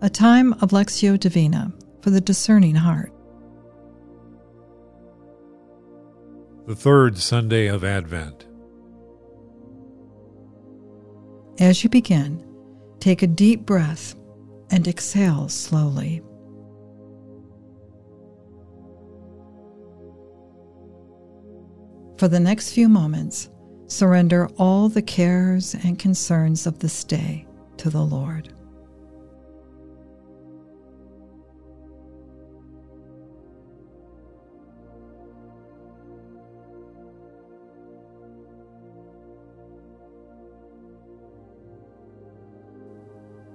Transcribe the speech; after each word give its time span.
a 0.00 0.08
time 0.08 0.52
of 0.54 0.70
Lectio 0.70 1.18
Divina 1.18 1.72
for 2.02 2.10
the 2.10 2.20
discerning 2.20 2.76
heart. 2.76 3.12
The 6.66 6.76
third 6.76 7.18
Sunday 7.18 7.66
of 7.66 7.82
Advent. 7.82 8.46
As 11.58 11.82
you 11.82 11.90
begin, 11.90 12.44
take 13.00 13.22
a 13.22 13.26
deep 13.26 13.66
breath 13.66 14.14
and 14.70 14.86
exhale 14.86 15.48
slowly. 15.48 16.22
For 22.18 22.28
the 22.28 22.38
next 22.38 22.70
few 22.70 22.88
moments, 22.88 23.48
surrender 23.88 24.48
all 24.58 24.88
the 24.88 25.02
cares 25.02 25.74
and 25.74 25.98
concerns 25.98 26.66
of 26.66 26.78
this 26.78 27.02
day 27.02 27.46
to 27.78 27.90
the 27.90 28.02
Lord. 28.02 28.52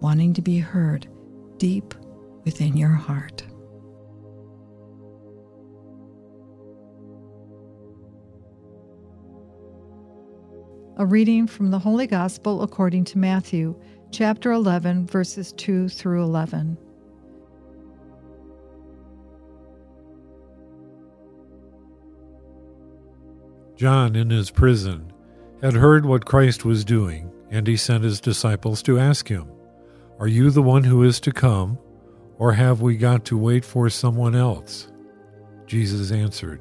wanting 0.00 0.34
to 0.34 0.42
be 0.42 0.58
heard 0.58 1.06
deep 1.58 1.94
within 2.44 2.76
your 2.76 2.90
heart. 2.90 3.44
A 10.96 11.06
reading 11.06 11.46
from 11.46 11.70
the 11.70 11.78
Holy 11.78 12.06
Gospel 12.06 12.62
according 12.62 13.04
to 13.04 13.18
Matthew, 13.18 13.74
chapter 14.10 14.52
11, 14.52 15.06
verses 15.06 15.52
2 15.54 15.88
through 15.88 16.22
11. 16.22 16.76
John, 23.76 24.14
in 24.14 24.28
his 24.28 24.50
prison, 24.50 25.10
had 25.62 25.72
heard 25.72 26.04
what 26.04 26.26
Christ 26.26 26.66
was 26.66 26.84
doing, 26.84 27.32
and 27.50 27.66
he 27.66 27.78
sent 27.78 28.04
his 28.04 28.20
disciples 28.20 28.82
to 28.82 28.98
ask 28.98 29.26
him, 29.26 29.48
are 30.20 30.28
you 30.28 30.50
the 30.50 30.62
one 30.62 30.84
who 30.84 31.02
is 31.02 31.18
to 31.20 31.32
come, 31.32 31.78
or 32.36 32.52
have 32.52 32.82
we 32.82 32.98
got 32.98 33.24
to 33.24 33.38
wait 33.38 33.64
for 33.64 33.88
someone 33.88 34.34
else? 34.34 34.92
Jesus 35.64 36.12
answered, 36.12 36.60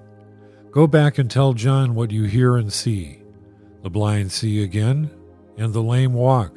Go 0.72 0.88
back 0.88 1.18
and 1.18 1.30
tell 1.30 1.54
John 1.54 1.94
what 1.94 2.10
you 2.10 2.24
hear 2.24 2.56
and 2.56 2.72
see. 2.72 3.22
The 3.84 3.90
blind 3.90 4.32
see 4.32 4.64
again, 4.64 5.12
and 5.58 5.74
the 5.74 5.84
lame 5.84 6.14
walk. 6.14 6.54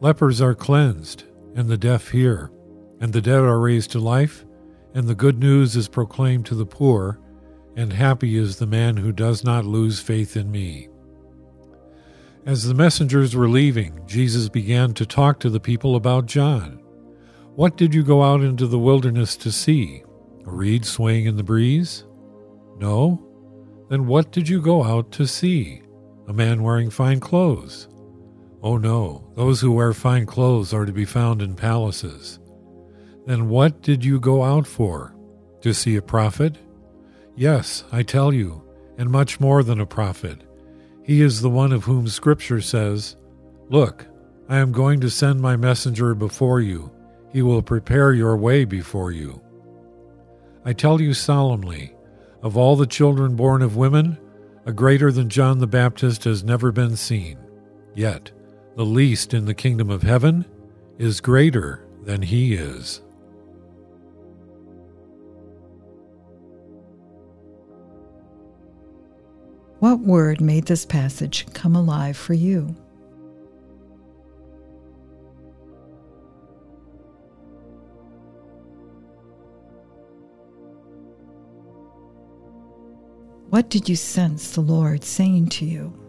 Lepers 0.00 0.40
are 0.40 0.54
cleansed, 0.54 1.24
and 1.56 1.68
the 1.68 1.76
deaf 1.76 2.10
hear, 2.10 2.52
and 3.00 3.12
the 3.12 3.20
dead 3.20 3.40
are 3.40 3.58
raised 3.58 3.90
to 3.92 3.98
life, 3.98 4.44
and 4.94 5.08
the 5.08 5.16
good 5.16 5.40
news 5.40 5.74
is 5.74 5.88
proclaimed 5.88 6.46
to 6.46 6.54
the 6.54 6.66
poor, 6.66 7.18
and 7.74 7.92
happy 7.92 8.36
is 8.36 8.56
the 8.56 8.66
man 8.66 8.96
who 8.96 9.10
does 9.10 9.42
not 9.42 9.64
lose 9.64 9.98
faith 9.98 10.36
in 10.36 10.52
me. 10.52 10.88
As 12.48 12.64
the 12.64 12.72
messengers 12.72 13.36
were 13.36 13.46
leaving, 13.46 14.00
Jesus 14.06 14.48
began 14.48 14.94
to 14.94 15.04
talk 15.04 15.38
to 15.40 15.50
the 15.50 15.60
people 15.60 15.96
about 15.96 16.24
John. 16.24 16.82
What 17.56 17.76
did 17.76 17.92
you 17.92 18.02
go 18.02 18.22
out 18.22 18.40
into 18.40 18.66
the 18.66 18.78
wilderness 18.78 19.36
to 19.36 19.52
see? 19.52 20.02
A 20.46 20.50
reed 20.50 20.86
swaying 20.86 21.26
in 21.26 21.36
the 21.36 21.42
breeze? 21.42 22.04
No? 22.78 23.22
Then 23.90 24.06
what 24.06 24.32
did 24.32 24.48
you 24.48 24.62
go 24.62 24.82
out 24.82 25.12
to 25.12 25.26
see? 25.26 25.82
A 26.26 26.32
man 26.32 26.62
wearing 26.62 26.88
fine 26.88 27.20
clothes? 27.20 27.86
Oh 28.62 28.78
no, 28.78 29.30
those 29.36 29.60
who 29.60 29.70
wear 29.70 29.92
fine 29.92 30.24
clothes 30.24 30.72
are 30.72 30.86
to 30.86 30.92
be 30.92 31.04
found 31.04 31.42
in 31.42 31.54
palaces. 31.54 32.38
Then 33.26 33.50
what 33.50 33.82
did 33.82 34.02
you 34.02 34.18
go 34.18 34.42
out 34.42 34.66
for? 34.66 35.14
To 35.60 35.74
see 35.74 35.96
a 35.96 36.02
prophet? 36.02 36.56
Yes, 37.36 37.84
I 37.92 38.02
tell 38.02 38.32
you, 38.32 38.66
and 38.96 39.10
much 39.10 39.38
more 39.38 39.62
than 39.62 39.80
a 39.80 39.86
prophet. 39.86 40.47
He 41.08 41.22
is 41.22 41.40
the 41.40 41.48
one 41.48 41.72
of 41.72 41.84
whom 41.84 42.06
Scripture 42.06 42.60
says, 42.60 43.16
Look, 43.70 44.06
I 44.46 44.58
am 44.58 44.72
going 44.72 45.00
to 45.00 45.08
send 45.08 45.40
my 45.40 45.56
messenger 45.56 46.14
before 46.14 46.60
you. 46.60 46.92
He 47.32 47.40
will 47.40 47.62
prepare 47.62 48.12
your 48.12 48.36
way 48.36 48.66
before 48.66 49.10
you. 49.10 49.40
I 50.66 50.74
tell 50.74 51.00
you 51.00 51.14
solemnly, 51.14 51.94
of 52.42 52.58
all 52.58 52.76
the 52.76 52.86
children 52.86 53.36
born 53.36 53.62
of 53.62 53.74
women, 53.74 54.18
a 54.66 54.72
greater 54.72 55.10
than 55.10 55.30
John 55.30 55.60
the 55.60 55.66
Baptist 55.66 56.24
has 56.24 56.44
never 56.44 56.72
been 56.72 56.94
seen. 56.94 57.38
Yet, 57.94 58.30
the 58.76 58.84
least 58.84 59.32
in 59.32 59.46
the 59.46 59.54
kingdom 59.54 59.88
of 59.88 60.02
heaven 60.02 60.44
is 60.98 61.22
greater 61.22 61.88
than 62.02 62.20
he 62.20 62.52
is. 62.52 63.00
What 69.80 70.00
word 70.00 70.40
made 70.40 70.66
this 70.66 70.84
passage 70.84 71.46
come 71.54 71.76
alive 71.76 72.16
for 72.16 72.34
you? 72.34 72.74
What 83.50 83.70
did 83.70 83.88
you 83.88 83.94
sense 83.94 84.50
the 84.50 84.60
Lord 84.62 85.04
saying 85.04 85.50
to 85.50 85.64
you? 85.64 86.07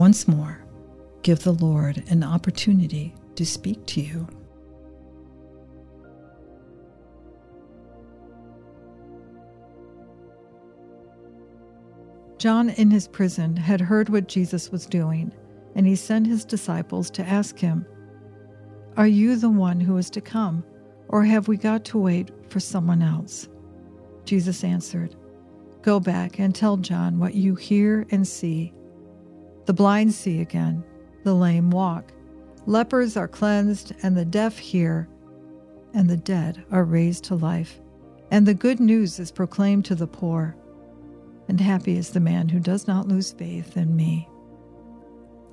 Once 0.00 0.26
more, 0.26 0.58
give 1.22 1.40
the 1.40 1.52
Lord 1.52 2.02
an 2.08 2.24
opportunity 2.24 3.14
to 3.34 3.44
speak 3.44 3.84
to 3.84 4.00
you. 4.00 4.26
John, 12.38 12.70
in 12.70 12.90
his 12.90 13.06
prison, 13.08 13.54
had 13.54 13.82
heard 13.82 14.08
what 14.08 14.26
Jesus 14.26 14.72
was 14.72 14.86
doing, 14.86 15.34
and 15.74 15.86
he 15.86 15.96
sent 15.96 16.26
his 16.26 16.46
disciples 16.46 17.10
to 17.10 17.22
ask 17.22 17.58
him, 17.58 17.84
Are 18.96 19.06
you 19.06 19.36
the 19.36 19.50
one 19.50 19.78
who 19.78 19.98
is 19.98 20.08
to 20.12 20.22
come, 20.22 20.64
or 21.08 21.24
have 21.24 21.46
we 21.46 21.58
got 21.58 21.84
to 21.84 21.98
wait 21.98 22.30
for 22.48 22.58
someone 22.58 23.02
else? 23.02 23.50
Jesus 24.24 24.64
answered, 24.64 25.14
Go 25.82 26.00
back 26.00 26.38
and 26.38 26.54
tell 26.54 26.78
John 26.78 27.18
what 27.18 27.34
you 27.34 27.54
hear 27.54 28.06
and 28.10 28.26
see 28.26 28.72
the 29.70 29.74
blind 29.74 30.12
see 30.12 30.40
again, 30.40 30.82
the 31.22 31.32
lame 31.32 31.70
walk, 31.70 32.12
lepers 32.66 33.16
are 33.16 33.28
cleansed, 33.28 33.92
and 34.02 34.16
the 34.16 34.24
deaf 34.24 34.58
hear, 34.58 35.08
and 35.94 36.10
the 36.10 36.16
dead 36.16 36.64
are 36.72 36.82
raised 36.82 37.22
to 37.22 37.36
life. 37.36 37.80
And 38.32 38.44
the 38.44 38.52
good 38.52 38.80
news 38.80 39.20
is 39.20 39.30
proclaimed 39.30 39.84
to 39.84 39.94
the 39.94 40.08
poor. 40.08 40.56
And 41.46 41.60
happy 41.60 41.96
is 41.96 42.10
the 42.10 42.18
man 42.18 42.48
who 42.48 42.58
does 42.58 42.88
not 42.88 43.06
lose 43.06 43.30
faith 43.30 43.76
in 43.76 43.94
me. 43.94 44.28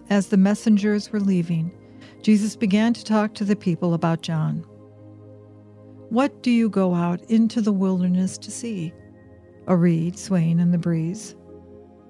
As 0.09 0.29
the 0.29 0.37
messengers 0.37 1.11
were 1.11 1.19
leaving, 1.19 1.71
Jesus 2.23 2.55
began 2.55 2.95
to 2.95 3.03
talk 3.05 3.35
to 3.35 3.45
the 3.45 3.55
people 3.55 3.93
about 3.93 4.23
John. 4.23 4.65
What 6.09 6.41
do 6.41 6.49
you 6.49 6.69
go 6.69 6.95
out 6.95 7.21
into 7.25 7.61
the 7.61 7.71
wilderness 7.71 8.39
to 8.39 8.49
see? 8.49 8.95
A 9.67 9.75
reed 9.75 10.17
swaying 10.17 10.59
in 10.59 10.71
the 10.71 10.79
breeze? 10.79 11.35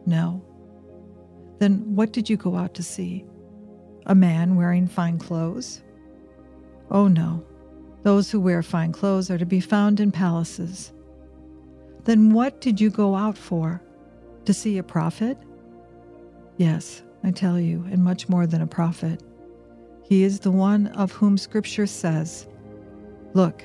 No. 0.06 0.42
Then 1.59 1.95
what 1.95 2.13
did 2.13 2.30
you 2.30 2.38
go 2.38 2.56
out 2.56 2.74
to 2.75 2.83
see? 2.83 3.25
A 4.06 4.15
man 4.15 4.56
wearing 4.56 4.88
fine 4.88 5.18
clothes? 5.18 5.81
Oh 6.89 7.07
no, 7.07 7.44
those 8.04 8.31
who 8.31 8.39
wear 8.39 8.63
fine 8.63 8.92
clothes 8.92 9.30
are 9.30 9.38
to 9.38 9.45
be 9.45 9.59
found 9.59 10.00
in 10.00 10.12
palaces. 10.12 10.94
Then 12.06 12.31
what 12.31 12.62
did 12.62 12.80
you 12.80 12.89
go 12.89 13.15
out 13.15 13.38
for? 13.38 13.81
To 14.45 14.54
see 14.54 14.77
a 14.77 14.83
prophet? 14.83 15.38
Yes, 16.56 17.04
I 17.24 17.31
tell 17.31 17.60
you, 17.60 17.86
and 17.92 18.03
much 18.03 18.30
more 18.30 18.48
than 18.48 18.62
a 18.62 18.68
prophet. 18.68 19.21
He 20.03 20.24
is 20.24 20.39
the 20.39 20.51
one 20.51 20.88
of 20.88 21.12
whom 21.12 21.38
Scripture 21.38 21.86
says, 21.86 22.48
Look, 23.33 23.62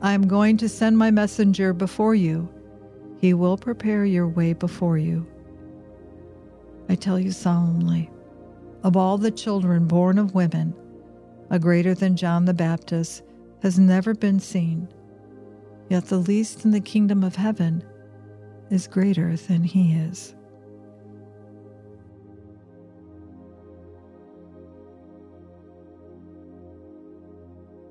I 0.00 0.12
am 0.12 0.26
going 0.26 0.56
to 0.56 0.68
send 0.68 0.98
my 0.98 1.12
messenger 1.12 1.72
before 1.72 2.16
you. 2.16 2.48
He 3.20 3.32
will 3.32 3.56
prepare 3.56 4.04
your 4.04 4.26
way 4.26 4.52
before 4.52 4.98
you. 4.98 5.24
I 6.88 6.94
tell 6.94 7.18
you 7.18 7.30
solemnly, 7.30 8.10
of 8.82 8.96
all 8.96 9.18
the 9.18 9.30
children 9.30 9.86
born 9.86 10.18
of 10.18 10.34
women, 10.34 10.74
a 11.50 11.58
greater 11.58 11.94
than 11.94 12.16
John 12.16 12.44
the 12.44 12.54
Baptist 12.54 13.22
has 13.62 13.78
never 13.78 14.14
been 14.14 14.40
seen. 14.40 14.88
Yet 15.88 16.06
the 16.06 16.18
least 16.18 16.64
in 16.64 16.70
the 16.70 16.80
kingdom 16.80 17.22
of 17.22 17.36
heaven 17.36 17.84
is 18.70 18.86
greater 18.86 19.36
than 19.36 19.62
he 19.62 19.92
is. 19.92 20.34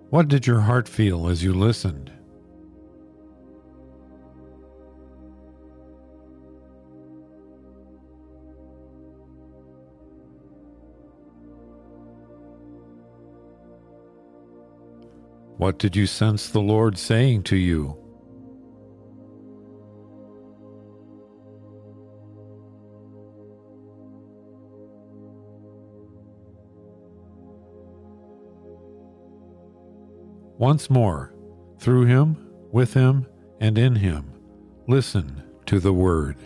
What 0.09 0.27
did 0.27 0.45
your 0.45 0.59
heart 0.61 0.89
feel 0.89 1.29
as 1.29 1.41
you 1.41 1.53
listened? 1.53 2.11
What 15.61 15.77
did 15.77 15.95
you 15.95 16.07
sense 16.07 16.49
the 16.49 16.59
Lord 16.59 16.97
saying 16.97 17.43
to 17.43 17.55
you? 17.55 17.95
Once 30.57 30.89
more, 30.89 31.31
through 31.77 32.05
him, 32.05 32.37
with 32.71 32.95
him, 32.95 33.27
and 33.59 33.77
in 33.77 33.97
him, 33.97 34.33
listen 34.87 35.43
to 35.67 35.79
the 35.79 35.93
word. 35.93 36.37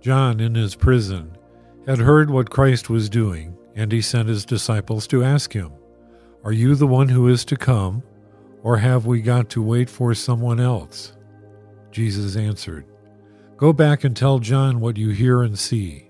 John, 0.00 0.40
in 0.40 0.56
his 0.56 0.74
prison, 0.74 1.36
had 1.86 1.98
heard 1.98 2.30
what 2.30 2.50
Christ 2.50 2.90
was 2.90 3.08
doing, 3.08 3.56
and 3.76 3.92
he 3.92 4.00
sent 4.00 4.28
his 4.28 4.44
disciples 4.44 5.06
to 5.06 5.22
ask 5.22 5.52
him, 5.52 5.72
Are 6.44 6.52
you 6.52 6.74
the 6.74 6.86
one 6.86 7.08
who 7.08 7.28
is 7.28 7.44
to 7.44 7.56
come, 7.56 8.02
or 8.62 8.78
have 8.78 9.06
we 9.06 9.20
got 9.20 9.48
to 9.50 9.62
wait 9.62 9.88
for 9.88 10.12
someone 10.12 10.58
else? 10.58 11.12
Jesus 11.92 12.36
answered, 12.36 12.84
Go 13.56 13.72
back 13.72 14.02
and 14.02 14.16
tell 14.16 14.40
John 14.40 14.80
what 14.80 14.96
you 14.96 15.10
hear 15.10 15.42
and 15.42 15.58
see. 15.58 16.08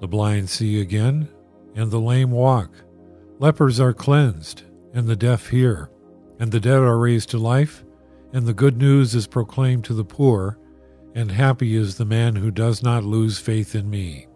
The 0.00 0.06
blind 0.06 0.48
see 0.48 0.80
again, 0.80 1.28
and 1.74 1.90
the 1.90 2.00
lame 2.00 2.30
walk. 2.30 2.70
Lepers 3.40 3.80
are 3.80 3.92
cleansed, 3.92 4.62
and 4.94 5.08
the 5.08 5.16
deaf 5.16 5.48
hear, 5.48 5.90
and 6.38 6.52
the 6.52 6.60
dead 6.60 6.78
are 6.78 6.98
raised 6.98 7.30
to 7.30 7.38
life, 7.38 7.84
and 8.32 8.46
the 8.46 8.54
good 8.54 8.78
news 8.78 9.16
is 9.16 9.26
proclaimed 9.26 9.84
to 9.84 9.94
the 9.94 10.04
poor, 10.04 10.58
and 11.14 11.32
happy 11.32 11.74
is 11.74 11.96
the 11.96 12.04
man 12.04 12.36
who 12.36 12.52
does 12.52 12.82
not 12.82 13.02
lose 13.02 13.38
faith 13.38 13.74
in 13.74 13.90
me. 13.90 14.27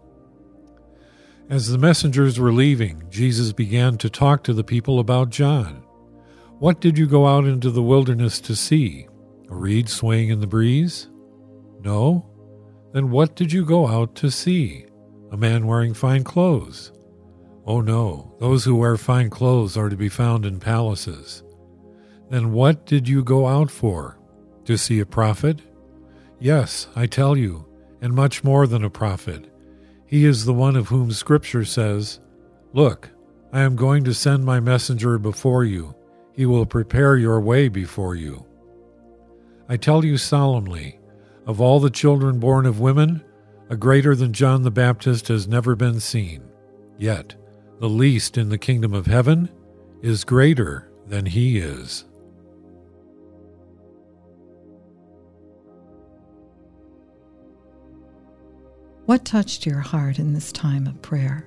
As 1.49 1.67
the 1.67 1.77
messengers 1.77 2.39
were 2.39 2.53
leaving, 2.53 3.03
Jesus 3.09 3.51
began 3.51 3.97
to 3.97 4.09
talk 4.09 4.43
to 4.43 4.53
the 4.53 4.63
people 4.63 4.99
about 4.99 5.29
John. 5.29 5.83
What 6.59 6.79
did 6.79 6.97
you 6.97 7.05
go 7.05 7.27
out 7.27 7.45
into 7.45 7.69
the 7.69 7.83
wilderness 7.83 8.39
to 8.41 8.55
see? 8.55 9.07
A 9.49 9.55
reed 9.55 9.89
swaying 9.89 10.29
in 10.29 10.39
the 10.39 10.47
breeze? 10.47 11.09
No? 11.81 12.29
Then 12.93 13.11
what 13.11 13.35
did 13.35 13.51
you 13.51 13.65
go 13.65 13.87
out 13.87 14.15
to 14.15 14.31
see? 14.31 14.85
A 15.31 15.37
man 15.37 15.67
wearing 15.67 15.93
fine 15.93 16.23
clothes? 16.23 16.91
Oh 17.65 17.81
no, 17.81 18.35
those 18.39 18.63
who 18.63 18.75
wear 18.75 18.97
fine 18.97 19.29
clothes 19.29 19.75
are 19.77 19.89
to 19.89 19.95
be 19.95 20.09
found 20.09 20.45
in 20.45 20.59
palaces. 20.59 21.43
Then 22.29 22.51
what 22.53 22.85
did 22.85 23.07
you 23.07 23.23
go 23.23 23.47
out 23.47 23.69
for? 23.69 24.17
To 24.65 24.77
see 24.77 24.99
a 25.01 25.05
prophet? 25.05 25.59
Yes, 26.39 26.87
I 26.95 27.05
tell 27.05 27.37
you, 27.37 27.67
and 28.01 28.13
much 28.13 28.43
more 28.43 28.65
than 28.65 28.83
a 28.83 28.89
prophet. 28.89 29.52
He 30.13 30.25
is 30.25 30.45
the 30.45 30.53
one 30.53 30.75
of 30.75 30.89
whom 30.89 31.11
Scripture 31.11 31.65
says, 31.65 32.19
Look, 32.71 33.09
I 33.51 33.61
am 33.61 33.75
going 33.75 34.03
to 34.03 34.13
send 34.13 34.45
my 34.45 34.59
messenger 34.59 35.17
before 35.17 35.63
you. 35.63 35.95
He 36.33 36.45
will 36.45 36.67
prepare 36.67 37.17
your 37.17 37.41
way 37.41 37.67
before 37.67 38.13
you. 38.13 38.45
I 39.67 39.75
tell 39.75 40.05
you 40.05 40.17
solemnly, 40.17 40.99
of 41.47 41.59
all 41.59 41.79
the 41.79 41.89
children 41.89 42.37
born 42.37 42.67
of 42.67 42.79
women, 42.79 43.23
a 43.71 43.75
greater 43.75 44.13
than 44.13 44.33
John 44.33 44.61
the 44.61 44.69
Baptist 44.69 45.29
has 45.29 45.47
never 45.47 45.75
been 45.75 45.99
seen. 45.99 46.43
Yet, 46.99 47.33
the 47.79 47.89
least 47.89 48.37
in 48.37 48.49
the 48.49 48.59
kingdom 48.59 48.93
of 48.93 49.07
heaven 49.07 49.49
is 50.03 50.23
greater 50.23 50.91
than 51.07 51.25
he 51.25 51.57
is. 51.57 52.05
What 59.05 59.25
touched 59.25 59.65
your 59.65 59.81
heart 59.81 60.17
in 60.17 60.31
this 60.33 60.53
time 60.53 60.87
of 60.87 61.01
prayer? 61.01 61.45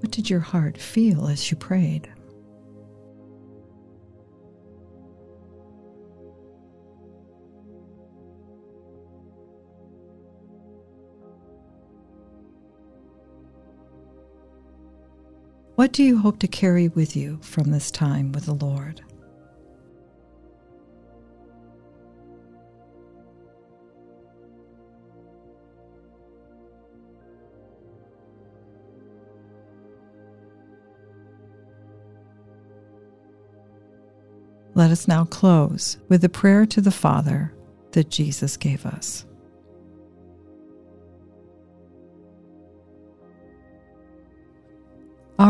What 0.00 0.10
did 0.10 0.30
your 0.30 0.40
heart 0.40 0.78
feel 0.78 1.28
as 1.28 1.50
you 1.50 1.58
prayed? 1.58 2.08
What 15.76 15.92
do 15.92 16.02
you 16.02 16.16
hope 16.16 16.38
to 16.38 16.48
carry 16.48 16.88
with 16.88 17.14
you 17.14 17.38
from 17.42 17.70
this 17.70 17.90
time 17.90 18.32
with 18.32 18.46
the 18.46 18.54
Lord? 18.54 19.02
Let 34.74 34.90
us 34.90 35.06
now 35.06 35.26
close 35.26 35.98
with 36.08 36.22
the 36.22 36.30
prayer 36.30 36.64
to 36.64 36.80
the 36.80 36.90
Father 36.90 37.52
that 37.92 38.08
Jesus 38.08 38.56
gave 38.56 38.86
us. 38.86 39.26